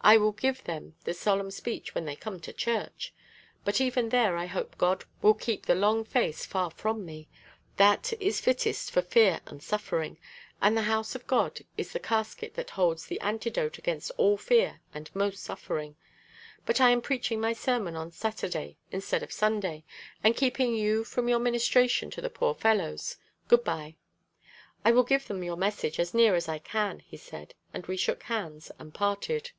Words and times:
I 0.00 0.16
will 0.16 0.32
give 0.32 0.64
them 0.64 0.94
the 1.04 1.12
solemn 1.12 1.50
speech 1.50 1.94
when 1.94 2.06
they 2.06 2.16
come 2.16 2.40
to 2.40 2.50
church. 2.50 3.12
But 3.62 3.78
even 3.78 4.08
there 4.08 4.38
I 4.38 4.46
hope 4.46 4.78
God 4.78 5.04
will 5.20 5.34
keep 5.34 5.66
the 5.66 5.74
long 5.74 6.02
face 6.02 6.46
far 6.46 6.70
from 6.70 7.04
me. 7.04 7.28
That 7.76 8.14
is 8.18 8.40
fittest 8.40 8.90
for 8.90 9.02
fear 9.02 9.42
and 9.44 9.62
suffering. 9.62 10.16
And 10.62 10.74
the 10.74 10.84
house 10.88 11.14
of 11.14 11.26
God 11.26 11.60
is 11.76 11.92
the 11.92 11.98
casket 12.00 12.54
that 12.54 12.70
holds 12.70 13.04
the 13.04 13.20
antidote 13.20 13.76
against 13.76 14.10
all 14.16 14.38
fear 14.38 14.80
and 14.94 15.14
most 15.14 15.42
suffering. 15.42 15.94
But 16.64 16.80
I 16.80 16.88
am 16.88 17.02
preaching 17.02 17.38
my 17.38 17.52
sermon 17.52 17.94
on 17.94 18.10
Saturday 18.10 18.78
instead 18.90 19.22
of 19.22 19.30
Sunday, 19.30 19.84
and 20.24 20.34
keeping 20.34 20.74
you 20.74 21.04
from 21.04 21.28
your 21.28 21.38
ministration 21.38 22.10
to 22.12 22.22
the 22.22 22.30
poor 22.30 22.54
fellows. 22.54 23.18
Good 23.48 23.62
bye." 23.62 23.96
"I 24.86 24.90
will 24.90 25.04
give 25.04 25.26
them 25.26 25.44
your 25.44 25.56
message 25.56 26.00
as 26.00 26.14
near 26.14 26.34
as 26.34 26.48
I 26.48 26.60
can," 26.60 27.00
he 27.00 27.18
said, 27.18 27.52
and 27.74 27.84
we 27.86 27.98
shook 27.98 28.22
hands 28.22 28.72
and 28.78 28.94
parted. 28.94 29.50